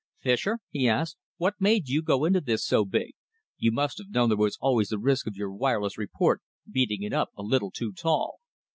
[0.19, 3.11] "Fischer," he asked, "what made you go into this so big?
[3.59, 7.13] You must have known there was always the risk of your wireless report beating it
[7.13, 8.39] up a little too tall."